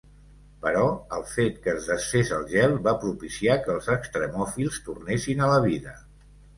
[0.61, 0.85] Però
[1.17, 5.65] el fet que es desfés el gel va propiciar que els extrèmofils tornessin a la
[5.73, 5.99] vida.